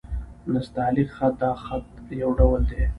نستعلیق 0.53 1.09
خط؛ 1.17 1.33
د 1.41 1.43
خط 1.63 1.91
يو 2.21 2.29
ډول 2.39 2.61
دﺉ. 2.69 2.75